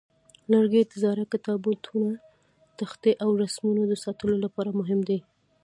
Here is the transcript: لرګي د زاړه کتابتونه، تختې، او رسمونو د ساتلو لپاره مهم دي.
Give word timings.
لرګي 0.51 0.81
د 0.85 0.93
زاړه 1.03 1.25
کتابتونه، 1.33 2.09
تختې، 2.79 3.11
او 3.23 3.29
رسمونو 3.41 3.83
د 3.87 3.93
ساتلو 4.03 4.35
لپاره 4.45 4.69
مهم 4.79 4.99
دي. 5.09 5.19